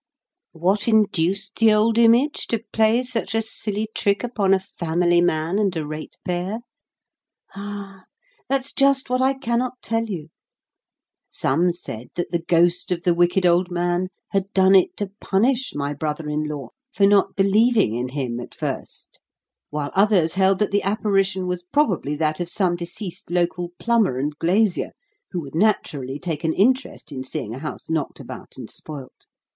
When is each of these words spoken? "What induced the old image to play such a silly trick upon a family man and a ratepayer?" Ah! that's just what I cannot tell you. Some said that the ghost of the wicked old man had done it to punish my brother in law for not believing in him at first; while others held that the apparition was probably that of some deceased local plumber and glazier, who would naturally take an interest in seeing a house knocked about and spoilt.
"What 0.53 0.87
induced 0.87 1.57
the 1.57 1.71
old 1.71 1.99
image 1.99 2.47
to 2.47 2.63
play 2.73 3.03
such 3.03 3.35
a 3.35 3.41
silly 3.43 3.87
trick 3.93 4.23
upon 4.23 4.51
a 4.51 4.59
family 4.59 5.21
man 5.21 5.59
and 5.59 5.75
a 5.77 5.85
ratepayer?" 5.85 6.61
Ah! 7.55 8.05
that's 8.49 8.71
just 8.71 9.11
what 9.11 9.21
I 9.21 9.35
cannot 9.35 9.73
tell 9.83 10.05
you. 10.05 10.29
Some 11.29 11.71
said 11.71 12.09
that 12.15 12.31
the 12.31 12.41
ghost 12.41 12.91
of 12.91 13.03
the 13.03 13.13
wicked 13.13 13.45
old 13.45 13.69
man 13.69 14.07
had 14.31 14.51
done 14.53 14.73
it 14.73 14.97
to 14.97 15.11
punish 15.19 15.73
my 15.75 15.93
brother 15.93 16.27
in 16.27 16.45
law 16.47 16.69
for 16.91 17.05
not 17.05 17.35
believing 17.35 17.93
in 17.93 18.09
him 18.09 18.39
at 18.39 18.55
first; 18.55 19.19
while 19.69 19.91
others 19.93 20.33
held 20.33 20.57
that 20.57 20.71
the 20.71 20.81
apparition 20.81 21.45
was 21.45 21.61
probably 21.61 22.15
that 22.15 22.39
of 22.39 22.49
some 22.49 22.75
deceased 22.75 23.29
local 23.29 23.69
plumber 23.77 24.17
and 24.17 24.35
glazier, 24.39 24.93
who 25.29 25.41
would 25.41 25.53
naturally 25.53 26.17
take 26.17 26.43
an 26.43 26.53
interest 26.53 27.11
in 27.11 27.23
seeing 27.23 27.53
a 27.53 27.59
house 27.59 27.87
knocked 27.87 28.19
about 28.19 28.57
and 28.57 28.71
spoilt. 28.71 29.27